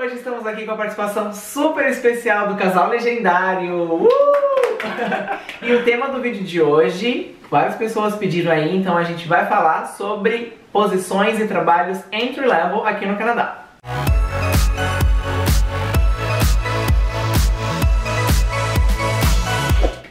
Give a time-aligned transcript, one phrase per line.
[0.00, 4.02] Hoje estamos aqui com a participação super especial do casal legendário.
[4.02, 4.08] Uh!
[5.60, 9.46] e o tema do vídeo de hoje, várias pessoas pediram aí, então a gente vai
[9.46, 13.66] falar sobre posições e trabalhos entry level aqui no Canadá.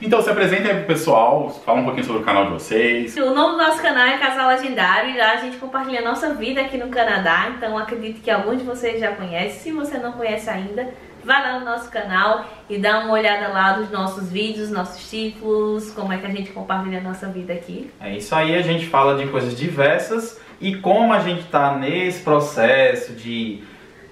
[0.10, 3.16] Então se apresenta aí pro pessoal, fala um pouquinho sobre o canal de vocês.
[3.16, 6.34] O nome do nosso canal é Casal Legendário e lá a gente compartilha a nossa
[6.34, 7.52] vida aqui no Canadá.
[7.56, 9.60] Então acredito que alguns de vocês já conhecem.
[9.60, 10.92] Se você não conhece ainda,
[11.24, 15.92] vai lá no nosso canal e dá uma olhada lá nos nossos vídeos, nossos títulos,
[15.92, 17.92] como é que a gente compartilha a nossa vida aqui.
[18.02, 22.24] É isso aí, a gente fala de coisas diversas e como a gente está nesse
[22.24, 23.62] processo de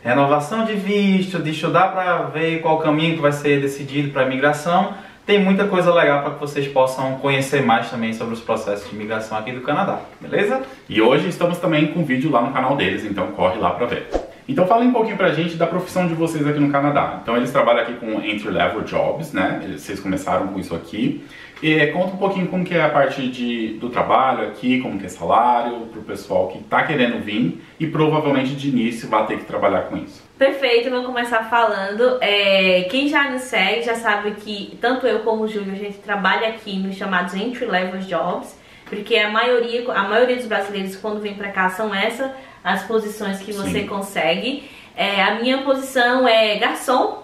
[0.04, 4.26] renovação de visto, de estudar para ver qual caminho que vai ser decidido para a
[4.26, 4.94] imigração,
[5.28, 8.96] tem muita coisa legal para que vocês possam conhecer mais também sobre os processos de
[8.96, 10.62] imigração aqui do Canadá, beleza?
[10.88, 14.08] E hoje estamos também com vídeo lá no canal deles, então corre lá para ver.
[14.48, 17.20] Então fala um pouquinho pra gente da profissão de vocês aqui no Canadá.
[17.22, 19.76] Então eles trabalham aqui com entry level jobs, né?
[19.78, 21.26] Vocês começaram com isso aqui.
[21.62, 25.08] E conta um pouquinho como que é a parte de, do trabalho aqui, como que
[25.08, 29.44] é salário, pro pessoal que tá querendo vir e provavelmente de início vai ter que
[29.46, 30.27] trabalhar com isso.
[30.38, 32.20] Perfeito, vou começar falando.
[32.22, 35.98] É, quem já nos segue já sabe que tanto eu como o Júlio a gente
[35.98, 41.20] trabalha aqui nos chamados entry level jobs, porque a maioria, a maioria dos brasileiros quando
[41.20, 42.30] vem para cá são essas
[42.64, 43.88] as posições que você Sim.
[43.88, 44.70] consegue.
[44.96, 47.24] É, a minha posição é garçom,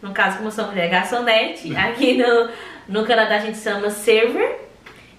[0.00, 1.74] no caso como eu sou mulher, garçonete.
[1.74, 2.48] Aqui no,
[2.88, 4.60] no Canadá a gente chama server.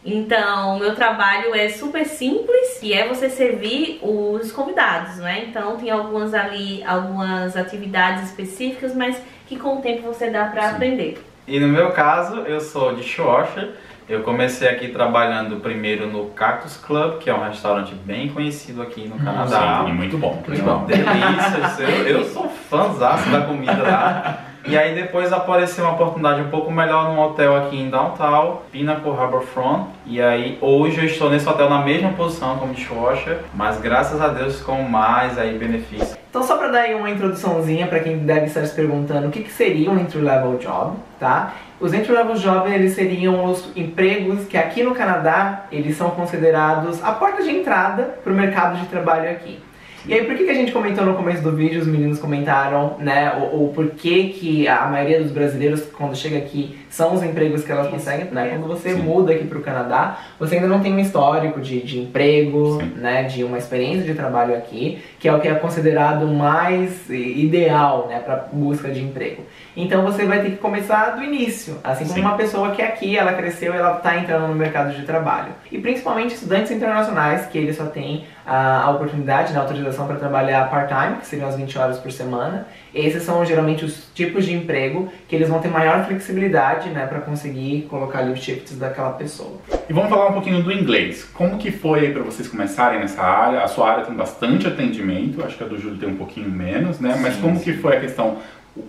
[0.05, 5.45] Então, meu trabalho é super simples e é você servir os convidados, né?
[5.47, 10.71] Então, tem algumas ali, algumas atividades específicas, mas que com o tempo você dá para
[10.71, 11.23] aprender.
[11.47, 13.71] E no meu caso, eu sou dishwasher.
[14.07, 19.07] Eu comecei aqui trabalhando primeiro no Cactus Club, que é um restaurante bem conhecido aqui
[19.07, 19.83] no Canadá.
[19.85, 20.43] Sim, muito bom.
[20.45, 20.85] Muito bom.
[20.85, 24.45] Delícia, eu, eu sou fãzaço da comida lá.
[24.65, 29.11] E aí depois apareceu uma oportunidade um pouco melhor num hotel aqui em Downtown, Pinnacle
[29.11, 29.87] Harbourfront.
[30.05, 34.29] E aí hoje eu estou nesse hotel na mesma posição como dishwasher, mas graças a
[34.29, 36.17] Deus com mais aí benefícios.
[36.29, 39.51] Então só para dar uma introduçãozinha para quem deve estar se perguntando o que, que
[39.51, 41.53] seria um entry level job, tá?
[41.79, 47.03] Os entry level jobs eles seriam os empregos que aqui no Canadá eles são considerados
[47.03, 49.59] a porta de entrada para o mercado de trabalho aqui.
[50.05, 52.97] E aí, por que, que a gente comentou no começo do vídeo, os meninos comentaram,
[52.99, 57.63] né, o, o porquê que a maioria dos brasileiros, quando chega aqui, são os empregos
[57.63, 58.49] que elas conseguem, né?
[58.49, 59.01] Quando você Sim.
[59.01, 62.93] muda aqui para o Canadá, você ainda não tem um histórico de, de emprego, Sim.
[62.97, 68.05] né, de uma experiência de trabalho aqui, que é o que é considerado mais ideal,
[68.07, 69.41] né, para busca de emprego.
[69.75, 72.25] Então você vai ter que começar do início, assim como Sim.
[72.25, 75.51] uma pessoa que é aqui, ela cresceu, ela está entrando no mercado de trabalho.
[75.71, 80.17] E principalmente estudantes internacionais, que eles só têm a, a oportunidade, né, a autorização para
[80.17, 82.67] trabalhar part-time, que seriam as 20 horas por semana.
[82.93, 87.21] Esses são geralmente os tipos de emprego que eles vão ter maior flexibilidade, né, para
[87.21, 89.57] conseguir colocar ali os shifts daquela pessoa.
[89.89, 91.23] E vamos falar um pouquinho do inglês.
[91.33, 93.63] Como que foi para vocês começarem nessa área?
[93.63, 96.99] A sua área tem bastante atendimento, acho que a do Júlio tem um pouquinho menos,
[96.99, 97.17] né?
[97.21, 97.63] Mas sim, como sim.
[97.63, 98.37] que foi a questão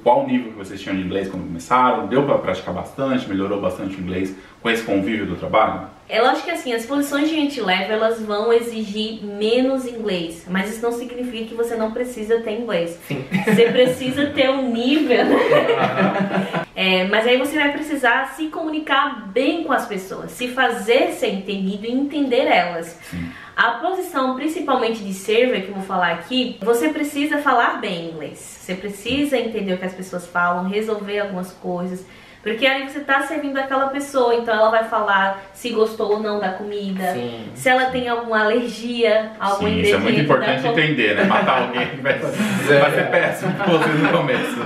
[0.02, 2.06] qual nível que vocês tinham de inglês quando começaram?
[2.06, 3.28] Deu para praticar bastante?
[3.28, 5.88] Melhorou bastante o inglês com esse convívio do trabalho?
[6.08, 10.82] É lógico que assim, as posições de entry-level elas vão exigir menos inglês, mas isso
[10.82, 12.98] não significa que você não precisa ter inglês.
[13.08, 13.24] Sim.
[13.44, 15.36] Você precisa ter um nível, né?
[16.76, 21.28] é, mas aí você vai precisar se comunicar bem com as pessoas, se fazer ser
[21.28, 22.98] entendido e entender elas.
[23.10, 23.30] Sim.
[23.56, 28.38] A posição, principalmente de server, que eu vou falar aqui, você precisa falar bem inglês.
[28.38, 32.04] Você precisa entender o que as pessoas falam, resolver algumas coisas.
[32.42, 36.38] Porque aí você tá servindo aquela pessoa, então ela vai falar se gostou ou não
[36.38, 37.46] da comida, Sim.
[37.54, 41.24] se ela tem alguma alergia, algum Sim, Isso é muito importante entender, né?
[41.24, 44.58] Matar alguém vai, vai ser péssimo pra você no começo.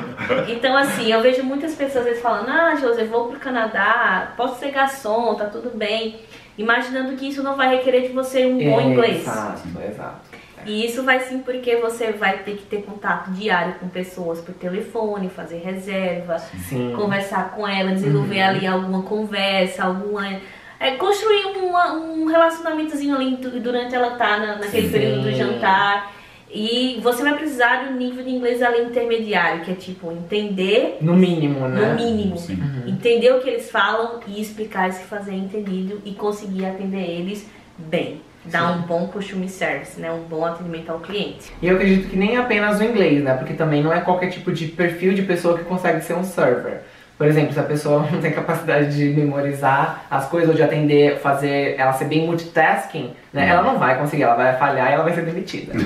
[0.49, 4.59] Então, assim, eu vejo muitas pessoas às vezes falando: Ah, José, vou pro Canadá, posso
[4.59, 6.17] ser garçom, tá tudo bem
[6.59, 9.23] imaginando que isso não vai requerer de você um bom inglês.
[9.23, 10.39] Exato, exato.
[10.67, 14.55] E isso vai sim porque você vai ter que ter contato diário com pessoas por
[14.55, 16.93] telefone, fazer reserva, sim.
[16.95, 18.49] conversar com ela, desenvolver uhum.
[18.49, 20.41] ali alguma conversa, alguma.
[20.81, 24.93] É, construir uma, um relacionamentozinho ali durante ela tá na, naquele sim.
[24.93, 26.13] período do jantar.
[26.51, 30.97] E você vai precisar de um nível de inglês ali intermediário, que é tipo entender.
[31.01, 31.89] No mínimo, né?
[31.89, 32.37] No mínimo.
[32.37, 32.89] Uhum.
[32.89, 37.47] Entender o que eles falam e explicar e se fazer entendido e conseguir atender eles
[37.77, 38.23] bem.
[38.47, 38.79] Dar Sim.
[38.79, 40.11] um bom customer service, né?
[40.11, 41.53] Um bom atendimento ao cliente.
[41.61, 43.35] E eu acredito que nem apenas o inglês, né?
[43.35, 46.83] Porque também não é qualquer tipo de perfil de pessoa que consegue ser um server.
[47.19, 51.19] Por exemplo, se a pessoa não tem capacidade de memorizar as coisas ou de atender,
[51.19, 53.49] fazer ela ser bem multitasking, né?
[53.49, 55.73] Ela não vai conseguir, ela vai falhar e ela vai ser demitida.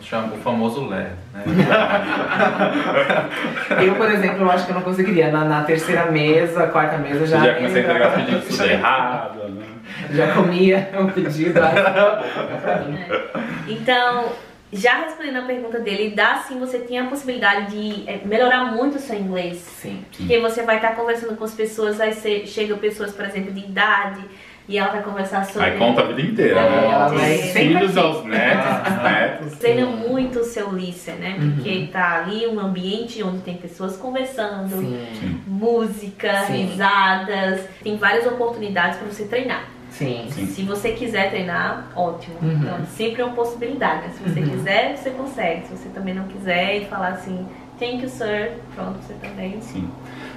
[0.00, 1.08] Chama o famoso ler.
[1.34, 1.44] Né?
[3.84, 5.32] eu, por exemplo, eu acho que eu não conseguiria.
[5.32, 7.40] Na, na terceira mesa, quarta mesa, já.
[7.40, 9.64] Já comecei a entregar pedidos tudo errado, né?
[10.12, 11.60] Já comia o pedido.
[13.66, 14.26] Então,
[14.72, 18.96] já respondendo a pergunta dele, dá sim, você tem a possibilidade de é, melhorar muito
[18.96, 19.58] o seu inglês.
[19.58, 20.04] Sim.
[20.16, 23.60] Porque você vai estar conversando com as pessoas, aí você, chegam pessoas, por exemplo, de
[23.60, 24.20] idade,
[24.68, 25.68] e ela vai conversar sobre.
[25.70, 26.86] Aí conta a vida inteira, É, né?
[26.90, 29.58] ela Dos vai filhos aos netos, netos.
[29.60, 31.52] Treina muito o seu listener, né?
[31.54, 35.40] Porque tá ali um ambiente onde tem pessoas conversando, Sim.
[35.46, 36.66] música, Sim.
[36.66, 39.75] risadas, tem várias oportunidades para você treinar.
[39.96, 40.26] Sim.
[40.30, 40.46] Sim.
[40.46, 42.36] Se você quiser treinar, ótimo.
[42.42, 42.52] Uhum.
[42.52, 44.02] Então, sempre é uma possibilidade.
[44.02, 44.10] né?
[44.12, 44.50] Se você Uhum.
[44.50, 45.66] quiser, você consegue.
[45.66, 47.46] Se você também não quiser e falar assim,
[47.78, 49.60] thank you, sir, pronto, você também.
[49.60, 49.88] Sim.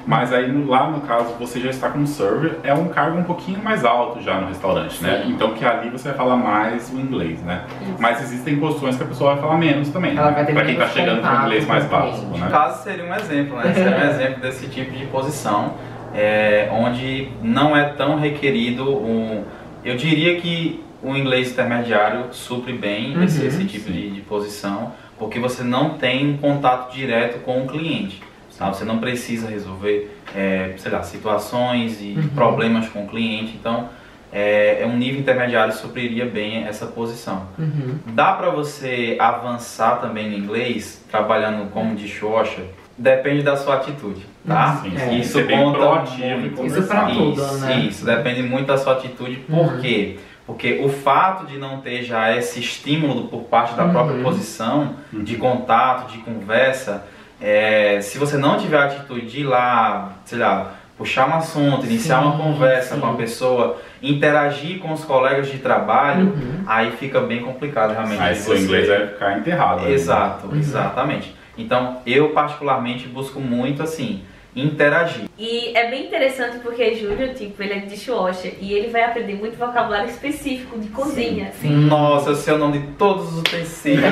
[0.07, 3.61] Mas aí lá no caso você já está como server, é um cargo um pouquinho
[3.61, 5.23] mais alto já no restaurante, né?
[5.23, 5.33] Sim.
[5.33, 7.63] Então que ali você vai falar mais o inglês, né?
[7.81, 7.95] Isso.
[7.99, 10.17] Mas existem posições que a pessoa vai falar menos também.
[10.17, 10.35] Ela né?
[10.35, 12.45] vai ter pra quem tá menos chegando com contato inglês mais com o básico, né?
[12.45, 13.73] No caso seria um exemplo, né?
[13.73, 15.73] Seria um exemplo desse tipo de posição,
[16.13, 19.43] é, onde não é tão requerido um.
[19.83, 24.91] Eu diria que o inglês intermediário supre bem Uhum, esse, esse tipo de, de posição,
[25.17, 28.21] porque você não tem um contato direto com o cliente.
[28.49, 28.75] Sabe?
[28.75, 32.27] Você não precisa resolver, é, sei lá, situações e Uhum.
[32.35, 33.55] problemas com o cliente.
[33.57, 33.87] Então,
[34.33, 37.47] é, é um nível intermediário supriria bem essa posição.
[37.57, 37.97] Uhum.
[38.07, 42.65] Dá pra você avançar também no inglês, trabalhando como dishwasher?
[43.01, 44.81] Depende da sua atitude, tá?
[44.83, 44.99] Sim, É.
[44.99, 45.19] sim.
[45.21, 46.05] Isso Ser bem conta muito.
[46.11, 47.07] Isso conversar.
[47.11, 47.75] tudo, Isso, né?
[47.79, 49.37] isso, depende muito da sua atitude.
[49.37, 49.79] Por Uhum.
[49.79, 50.19] quê?
[50.45, 53.91] Porque o fato de não ter já esse estímulo por parte da Uhum.
[53.91, 55.39] própria posição, de Uhum.
[55.39, 57.05] contato, de conversa,
[57.41, 61.85] é, se você não tiver a atitude de ir lá, sei lá, puxar um assunto,
[61.85, 62.99] iniciar uma Sim, conversa sim.
[63.01, 66.63] com a pessoa, interagir com os colegas de trabalho, Uhum.
[66.67, 68.21] aí fica bem complicado realmente.
[68.21, 69.83] Aí de seu inglês vai ficar enterrado.
[69.83, 69.91] né?
[69.91, 70.57] Exato, Uhum.
[70.59, 71.38] exatamente.
[71.59, 74.23] Então, eu particularmente busco muito assim,
[74.55, 75.25] interagir.
[75.37, 79.57] E é bem interessante porque Júlio, tipo, ele é dishwasher e ele vai aprender muito
[79.57, 81.51] vocabulário específico de cozinha.
[81.61, 81.69] Sim.
[81.85, 84.03] Nossa, eu sei o nome de todos os utensílios.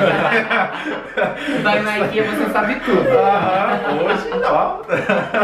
[1.62, 3.08] Vai na IKEA, você sabe tudo.
[3.08, 4.80] Aham, Hoje, ó.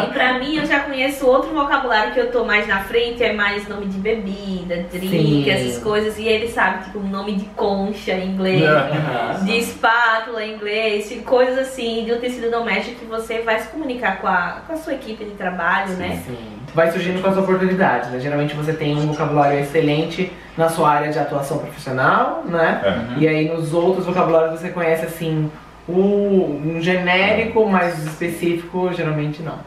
[0.02, 3.32] E pra mim, eu já conheço outro vocabulário que eu tô mais na frente, é
[3.32, 5.08] mais nome de bebida, drink,
[5.44, 5.50] Sim.
[5.50, 6.19] essas coisas.
[6.19, 8.62] E ele sabe, tipo, nome de concha em inglês.
[8.64, 9.44] Aham.
[9.44, 13.69] de espátula em inglês, de coisas assim, de um tecido doméstico que você vai se
[13.69, 16.22] comunicar com a, com a sua equipe de trabalho, né?
[16.26, 16.36] Sim.
[16.75, 18.20] Vai surgindo com as oportunidades, né?
[18.20, 22.81] Geralmente você tem um vocabulário excelente na sua área de atuação profissional, né?
[23.16, 23.20] É.
[23.20, 25.50] E aí nos outros vocabulários você conhece assim
[25.88, 29.58] o um genérico, mais específico, geralmente não.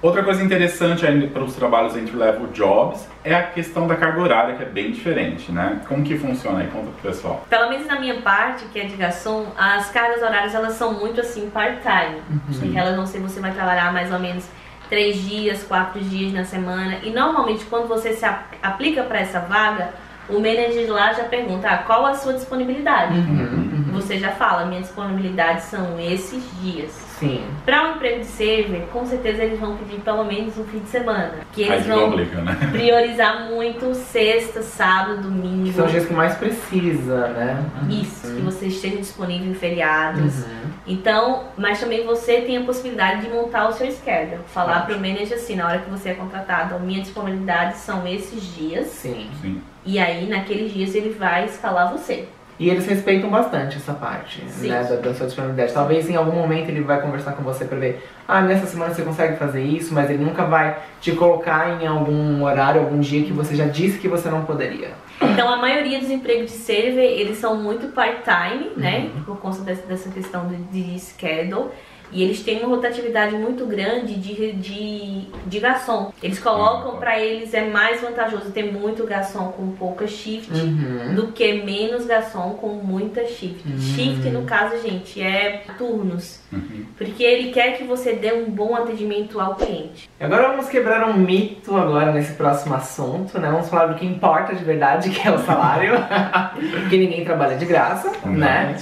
[0.00, 4.54] Outra coisa interessante ainda para os trabalhos entry-level jobs é a questão da carga horária,
[4.54, 5.80] que é bem diferente, né?
[5.88, 6.68] Como que funciona aí?
[6.68, 7.44] Conta pro pessoal.
[7.50, 11.20] Pelo menos na minha parte, que é de garçom, as cargas horárias elas são muito
[11.20, 12.20] assim part-time.
[12.52, 12.78] Sim.
[12.78, 14.48] Elas não sei, você vai trabalhar mais ou menos
[14.88, 16.98] três dias, quatro dias na semana.
[17.02, 19.90] E normalmente quando você se ap- aplica para essa vaga,
[20.28, 23.14] o manager lá já pergunta ah, qual a sua disponibilidade.
[23.18, 27.07] Uhum, Você já fala, minha disponibilidade são esses dias.
[27.18, 27.44] Sim.
[27.64, 30.88] Para um emprego de server, com certeza eles vão pedir pelo menos um fim de
[30.88, 31.34] semana.
[31.52, 32.56] Que Aí eles se vão complica, né?
[32.70, 35.72] priorizar muito sexta, sábado, domingo.
[35.72, 37.64] São os dias que mais precisa, né?
[37.90, 40.44] Isso, que você esteja disponível em feriados.
[40.44, 40.58] Uhum.
[40.86, 44.40] Então, mas também você tem a possibilidade de montar o seu schedule.
[44.46, 48.06] Falar para o manager assim, na hora que você é contratado, a minha disponibilidade são
[48.06, 48.86] esses dias.
[48.86, 49.28] Sim.
[49.42, 49.60] Sim.
[49.84, 52.28] E aí, naqueles dias, ele vai escalar você.
[52.58, 54.68] E eles respeitam bastante essa parte, Sim.
[54.68, 55.72] né, da, da sua disponibilidade.
[55.72, 59.02] Talvez em algum momento ele vai conversar com você pra ver, ah, nessa semana você
[59.02, 63.32] consegue fazer isso, mas ele nunca vai te colocar em algum horário, algum dia que
[63.32, 64.90] você já disse que você não poderia.
[65.20, 69.10] Então, a maioria dos empregos de server, eles são muito part-time, né?
[69.24, 71.70] Por conta dessa, dessa questão de, de schedule.
[72.10, 76.12] E eles têm uma rotatividade muito grande de, de, de garçom.
[76.22, 76.98] Eles colocam Uhum.
[76.98, 81.14] pra eles é mais vantajoso ter muito garçom com pouca shift Uhum.
[81.14, 83.62] do que menos garçom com muita shift.
[83.68, 83.78] Uhum.
[83.78, 86.40] Shift, no caso, gente, é turnos.
[86.52, 86.84] Uhum.
[86.96, 90.08] Porque ele quer que você dê um bom atendimento ao cliente.
[90.18, 93.50] Agora vamos quebrar um mito agora nesse próximo assunto, né?
[93.50, 95.92] Vamos falar do que importa de verdade, que é o salário.
[96.80, 98.76] Porque ninguém trabalha de graça, né?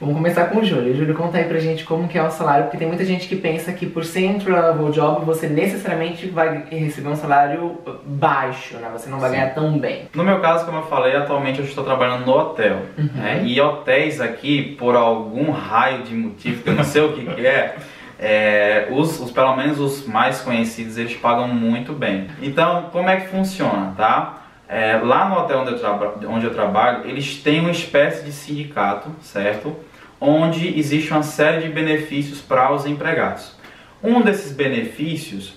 [0.00, 0.94] Vamos começar com o Júlio.
[0.94, 3.34] Júlio, conta aí pra gente como que é o salário, porque tem muita gente que
[3.34, 8.88] pensa que por ser entry level job você necessariamente vai receber um salário baixo, né?
[8.92, 9.36] Você não vai Sim.
[9.36, 10.02] ganhar tão bem.
[10.14, 12.82] No meu caso, como eu falei, atualmente eu estou trabalhando no hotel.
[12.96, 13.42] né?
[13.44, 17.44] E hotéis aqui, por algum raio de motivo, que eu não sei o que, que
[17.46, 17.74] é,
[18.20, 22.26] É, os, os, pelo menos os mais conhecidos, eles pagam muito bem.
[22.42, 24.42] Então, como é que funciona, tá?
[24.68, 29.08] É, lá no hotel onde eu, onde eu trabalho, eles têm uma espécie de sindicato,
[29.22, 29.74] certo?
[30.20, 33.56] Onde existe uma série de benefícios para os empregados.
[34.02, 35.54] Um desses benefícios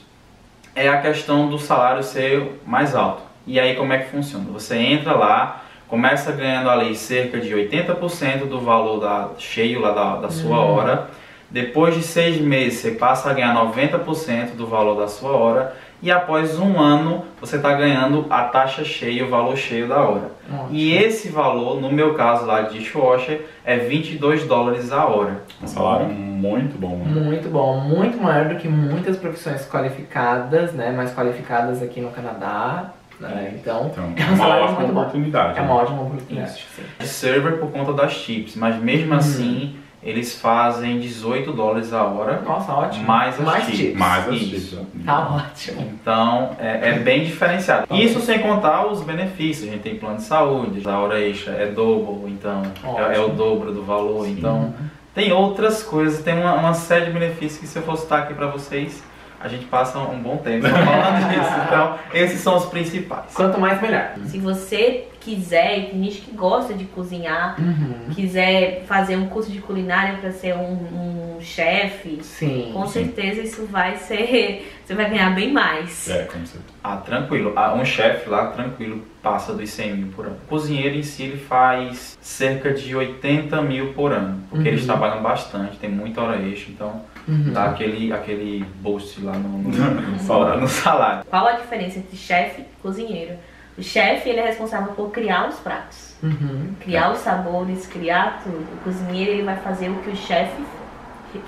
[0.76, 3.24] é a questão do salário ser mais alto.
[3.46, 4.46] E aí como é que funciona?
[4.52, 10.16] Você entra lá, começa ganhando ali cerca de 80% do valor da, cheio lá da,
[10.18, 10.74] da sua uhum.
[10.74, 11.10] hora.
[11.50, 16.12] Depois de seis meses você passa a ganhar 90% do valor da sua hora e
[16.12, 20.32] após um ano você está ganhando a taxa cheia, o valor cheio da hora.
[20.70, 25.44] E esse valor, no meu caso lá de dishwasher, é 22 dólares a hora.
[25.62, 26.98] Um salário muito bom.
[26.98, 27.22] Né?
[27.22, 32.92] Muito bom, muito maior do que muitas profissões qualificadas, né, mais qualificadas aqui no Canadá.
[33.20, 33.54] Né?
[33.56, 35.60] Então, então, é, um uma ótima oportunidade.
[35.60, 36.68] É uma ótima oportunidade.
[37.00, 37.06] É.
[37.06, 39.18] Server por conta das chips, mas mesmo uhum.
[39.18, 42.42] assim eles fazem 18 dólares a hora.
[42.42, 43.06] Nossa, ótimo.
[43.06, 43.78] Mais as mais chips.
[43.78, 44.00] chips.
[44.00, 44.76] Mais as.
[45.06, 45.82] Tá ótimo.
[45.82, 47.86] Então, é, é bem diferenciado.
[47.92, 49.70] Isso sem contar os benefícios.
[49.70, 52.64] A gente tem plano de saúde, a hora extra é dobro, então
[52.98, 54.26] é, é, o dobro do valor.
[54.26, 54.32] Sim.
[54.32, 54.74] Então,
[55.14, 58.34] tem outras coisas, tem uma, uma série de benefícios que se eu fosse estar aqui
[58.34, 59.04] para vocês,
[59.40, 61.52] a gente passa um bom tempo falando disso.
[61.68, 63.34] Então, esses são os principais.
[63.36, 64.14] Quanto mais, melhor.
[64.26, 68.14] Se você quiser, e tem gente que gosta de cozinhar, uhum.
[68.14, 72.94] quiser fazer um curso de culinária para ser um, um chefe, sim, com sim.
[72.94, 74.68] certeza isso vai ser.
[74.86, 76.10] Você vai ganhar bem mais.
[76.10, 76.66] É, com certeza.
[76.84, 77.54] Ah, tranquilo.
[77.56, 80.36] Ah, um chefe lá, tranquilo, passa dos 100 mil por ano.
[80.44, 84.44] O cozinheiro em si, ele faz cerca de 80 mil por ano.
[84.50, 84.74] Porque uhum.
[84.76, 87.54] eles trabalham bastante, tem muita hora extra, então uhum.
[87.54, 89.72] dá aquele, aquele boost lá no, no,
[90.60, 91.26] no salário.
[91.30, 93.36] Qual a diferença entre chefe e cozinheiro?
[93.78, 96.74] O chefe ele é responsável por criar os pratos, uhum.
[96.80, 97.12] criar é.
[97.14, 98.68] os sabores, criar tudo.
[98.74, 100.62] O cozinheiro ele vai fazer o que o chefe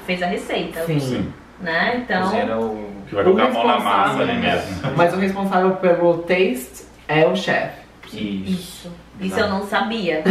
[0.06, 0.86] fez a receita.
[0.86, 1.00] Sim.
[1.00, 1.34] Sim.
[1.60, 2.04] Né?
[2.04, 2.60] Então.
[2.60, 4.98] O, o que vai colocar a mão na massa ali mesmo.
[4.98, 7.84] Mas o responsável pelo taste é o chefe.
[8.14, 8.52] Isso.
[8.52, 9.03] Isso.
[9.20, 10.24] Isso eu não sabia.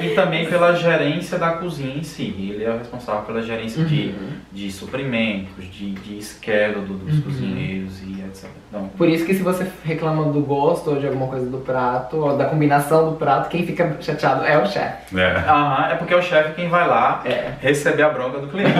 [0.00, 2.34] e, e, também pela gerência da cozinha em si.
[2.38, 3.88] Ele é o responsável pela gerência uhum.
[3.88, 4.14] de,
[4.52, 7.22] de suprimentos, de, de schedule dos uhum.
[7.22, 8.50] cozinheiros e etc.
[8.68, 12.16] Então, Por isso que se você reclama do gosto ou de alguma coisa do prato,
[12.16, 15.18] ou da combinação do prato, quem fica chateado é o chefe.
[15.18, 15.36] É.
[15.48, 17.52] Aham, é porque é o chefe quem vai lá é.
[17.60, 18.72] receber a bronca do cliente.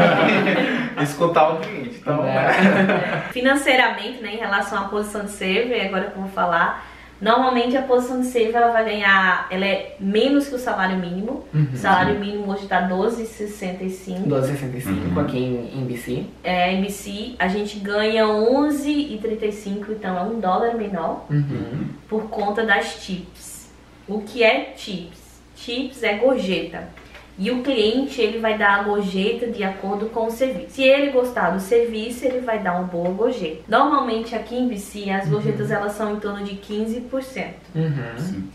[1.03, 1.99] escutar o cliente.
[2.01, 3.23] Então, é.
[3.33, 7.83] Financeiramente, né, em relação à posição de server, agora que eu vou falar Normalmente a
[7.83, 11.45] posição de save ela vai ganhar, ela é menos que o salário mínimo.
[11.55, 12.21] Uhum, o salário sim.
[12.21, 14.27] mínimo hoje está 12,65.
[14.27, 15.21] 12,65 uhum.
[15.21, 16.25] aqui em, em BC.
[16.45, 21.89] É, em BC a gente ganha 11,35, então é um dólar menor uhum.
[22.09, 23.71] por conta das tips.
[24.07, 25.41] O que é tips?
[25.57, 26.89] Tips é gorjeta.
[27.39, 30.71] E o cliente ele vai dar a gorjeta de acordo com o serviço.
[30.71, 33.63] Se ele gostar do serviço, ele vai dar uma boa gorjeta.
[33.69, 35.77] Normalmente aqui em BC as gorjetas uhum.
[35.77, 37.47] elas são em torno de 15%.
[37.75, 38.49] Uhum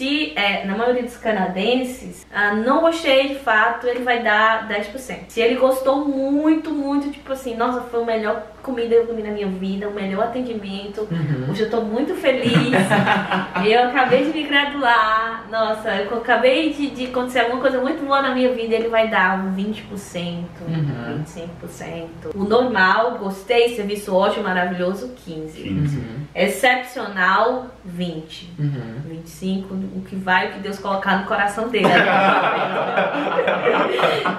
[0.00, 5.24] se é, na maioria dos canadenses ah, não gostei de fato, ele vai dar 10%.
[5.28, 9.48] Se ele gostou muito, muito, tipo assim, nossa, foi a melhor comida comi na minha
[9.48, 11.50] vida, o melhor atendimento, uhum.
[11.50, 12.52] hoje eu tô muito feliz,
[13.64, 18.22] eu acabei de me graduar, nossa, eu acabei de, de, acontecer alguma coisa muito boa
[18.22, 21.24] na minha vida, ele vai dar 20%, uhum.
[21.24, 22.34] 25%.
[22.34, 25.52] O normal, gostei, serviço ótimo, maravilhoso, 15%.
[25.54, 25.66] 15%.
[25.66, 26.20] Uhum.
[26.34, 28.44] Excepcional, 20%.
[28.58, 29.22] Uhum.
[29.24, 29.64] 25%,
[29.96, 31.88] o que vai, o que Deus colocar no coração dele.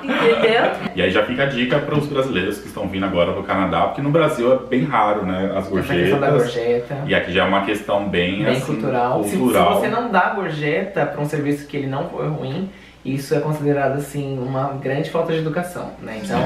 [0.03, 0.91] Entendeu?
[0.95, 3.81] E aí já fica a dica para os brasileiros que estão vindo agora do Canadá,
[3.87, 5.53] porque no Brasil é bem raro, né?
[5.55, 6.19] As gorjetas.
[6.19, 6.97] Da gorjeta.
[7.07, 9.21] E aqui já é uma questão bem, bem assim, cultural.
[9.21, 9.73] cultural.
[9.75, 12.69] Se, se, você não dá gorjeta para um serviço que ele não foi ruim,
[13.03, 16.21] isso é considerado assim uma grande falta de educação, né?
[16.23, 16.39] Então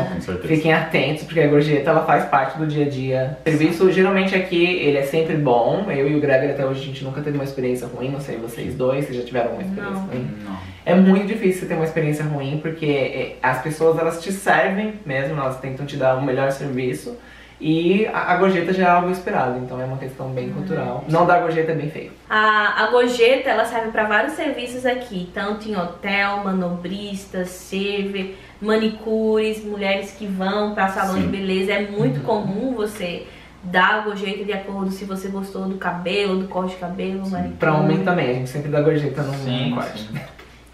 [0.43, 3.37] fiquem atentos porque a gorjeta ela faz parte do dia a dia.
[3.45, 5.91] O serviço geralmente aqui ele é sempre bom.
[5.91, 8.37] Eu e o Gregory até hoje a gente nunca teve uma experiência ruim, não sei
[8.37, 10.05] vocês dois, se já tiveram uma experiência não.
[10.05, 10.27] ruim.
[10.45, 10.57] Não.
[10.85, 15.37] É muito difícil ter uma experiência ruim porque é, as pessoas elas te servem mesmo,
[15.37, 17.17] elas tentam te dar o melhor serviço.
[17.59, 21.05] E a, a, gorjeta já é algo esperado, então é uma questão bem cultural.
[21.07, 22.11] Não dar gorjeta é bem feio.
[22.29, 29.63] A, a gorjeta ela serve para vários serviços aqui, tanto em hotel, manobristas, server, manicures,
[29.63, 31.21] mulheres que vão para salão Sim.
[31.21, 31.71] de beleza.
[31.71, 32.25] É muito uhum.
[32.25, 33.25] comum você
[33.63, 37.57] dar a gorjeta de acordo se você gostou do cabelo, do corte de cabelo, manicure.
[37.57, 40.03] Pra homem também, a gente sempre dá gorjeta no, sim, no corte.
[40.03, 40.19] Sim.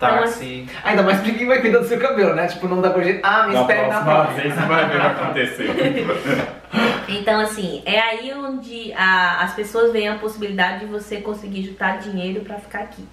[0.02, 0.66] Táxi.
[0.84, 2.48] Ainda mais pra quem vai cuidar do seu cabelo, né?
[2.48, 3.20] Tipo, não dá gorjeta.
[3.24, 6.48] Ah, me Na espere na próxima você vai ver o que acontecer.
[7.10, 11.98] Então, assim, é aí onde a- as pessoas veem a possibilidade de você conseguir juntar
[12.00, 13.04] dinheiro pra ficar aqui.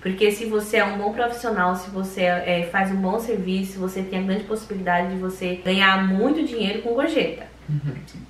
[0.00, 4.02] Porque se você é um bom profissional, se você é, faz um bom serviço, você
[4.02, 7.46] tem a grande possibilidade de você ganhar muito dinheiro com gorjeta.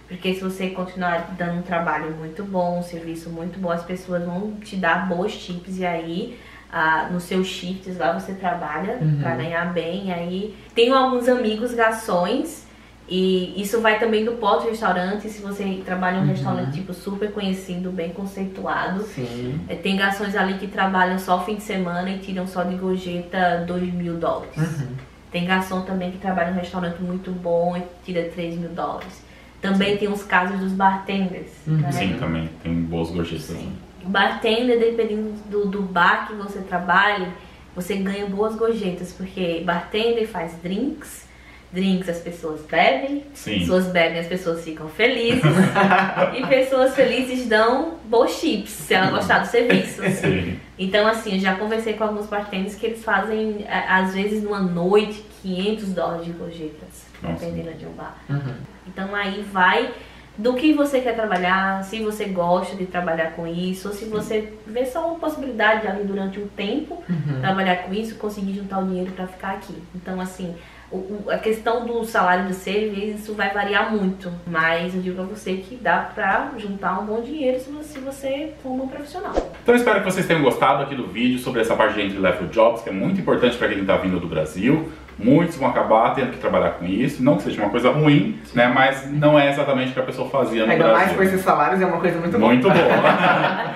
[0.08, 4.24] Porque se você continuar dando um trabalho muito bom, um serviço muito bom, as pessoas
[4.24, 6.38] vão te dar boas tips e aí
[6.72, 10.06] ah, nos seus shifts lá você trabalha pra ganhar bem.
[10.08, 12.64] E aí tenho alguns amigos garçons
[13.08, 17.30] e isso vai também do pote restaurante, se você trabalha em um restaurante tipo super
[17.32, 19.02] conhecido, bem conceituado.
[19.02, 19.60] Sim.
[19.68, 23.64] É, Tem garçons ali que trabalham só fim de semana e tiram só de gorjeta
[23.66, 24.56] 2 mil dólares.
[24.56, 24.86] Uhum.
[25.30, 29.22] Tem garçom também que trabalha em um restaurante muito bom e tira 3 mil dólares.
[29.60, 31.50] Também tem os casos dos bartenders.
[31.66, 31.92] né?
[31.92, 32.50] Sim, também.
[32.62, 33.44] Tem boas gorjetas.
[33.44, 33.72] Sim.
[34.04, 37.28] Bartender, dependendo do, do bar que você trabalha,
[37.74, 41.26] você ganha boas gorjetas, porque bartender faz drinks,
[41.72, 43.60] drinks as pessoas bebem, Sim.
[43.60, 45.42] pessoas bebem, as pessoas ficam felizes,
[46.36, 50.02] e pessoas felizes dão bons chips, se ela gostar do serviço.
[50.10, 50.58] Sim.
[50.78, 54.60] Então, assim, eu já conversei com alguns bartenders que eles fazem, a- às vezes, numa
[54.60, 57.44] noite, 500 dólares de gorjetas, Nossa.
[57.46, 58.16] dependendo de um bar.
[58.28, 58.54] Uhum.
[58.86, 59.90] Então aí vai
[60.36, 64.52] do que você quer trabalhar, se você gosta de trabalhar com isso, ou se você
[64.66, 67.02] vê só uma possibilidade ali durante um tempo
[67.40, 69.74] trabalhar com isso, conseguir juntar o dinheiro para ficar aqui.
[69.94, 70.54] Então assim,
[70.90, 75.24] o- a questão do salário do serviço isso vai variar muito, mas eu digo pra
[75.24, 78.88] você que dá pra juntar um bom dinheiro se você, se você for um bom
[78.88, 79.34] profissional.
[79.62, 82.48] Então espero que vocês tenham gostado aqui do vídeo sobre essa parte de entry level
[82.48, 84.90] jobs, que é muito importante para quem está vindo do Brasil.
[85.22, 88.66] Muitos vão acabar tendo que trabalhar com isso, não que seja uma coisa ruim, né?
[88.74, 91.04] Mas não é exatamente o que a pessoa fazia no Ainda Brasil.
[91.06, 92.74] mais com esses salários é uma coisa muito, Muito boa.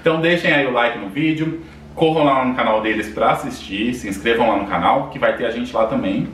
[0.00, 1.60] então deixem aí o like no vídeo,
[1.94, 5.46] corram lá no canal deles para assistir, se inscrevam lá no canal, que vai ter
[5.46, 6.28] a gente lá também.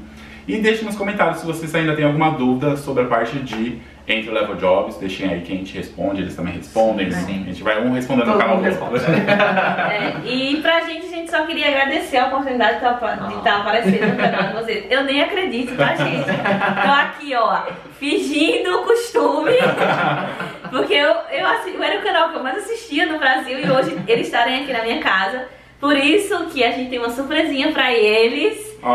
[0.46, 3.78] E deixem nos comentários se vocês ainda têm alguma dúvida sobre a parte de
[4.08, 7.10] entry level jobs, deixem aí que a gente responde, eles também respondem.
[7.12, 7.42] Sim.
[7.42, 8.98] A gente vai um respondendo no Todo canal mundo do outro.
[8.98, 9.22] responde.
[9.32, 14.52] É, e pra gente só queria agradecer a oportunidade de estar aparecendo no canal de
[14.52, 14.86] vocês.
[14.90, 16.26] Eu nem acredito, tá, gente?
[16.26, 17.62] Tô aqui, ó,
[17.98, 19.56] fingindo o costume.
[20.68, 23.98] Porque eu, eu, eu era o canal que eu mais assistia no Brasil e hoje
[24.06, 25.46] eles estarem aqui na minha casa.
[25.80, 28.78] Por isso que a gente tem uma surpresinha pra eles.
[28.82, 28.92] Vou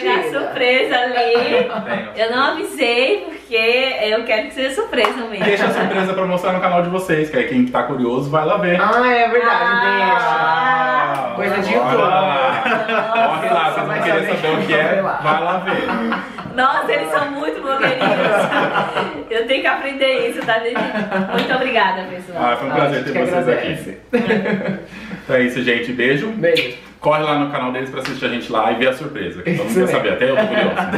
[0.00, 1.68] pegar a surpresa ali.
[2.16, 3.54] Eu não avisei porque
[4.02, 5.44] eu quero que seja surpresa mesmo.
[5.44, 8.44] Deixa a surpresa pra mostrar no canal de vocês, que aí quem tá curioso vai
[8.44, 8.80] lá ver.
[8.80, 11.24] Ah, é verdade, Ah.
[11.26, 11.34] deixa.
[11.36, 11.96] Coisa de YouTube.
[11.96, 12.62] lá.
[13.12, 15.58] Corre lá, vocês vão querer saber o que é, Vai lá.
[15.58, 16.56] ver.
[16.56, 19.26] Nossa, eles são muito blogueirinhos.
[19.30, 20.58] Eu tenho que aprender isso, tá?
[21.32, 22.52] Muito obrigada, pessoal.
[22.52, 23.98] Ah, foi um prazer ter vocês aqui.
[25.26, 25.92] Então é isso, gente.
[25.92, 26.28] Beijo.
[26.28, 26.76] Beijo.
[27.00, 29.42] Corre lá no canal deles pra assistir a gente lá e ver a surpresa.
[29.42, 30.74] Que todo mundo quer saber, até eu tô curioso.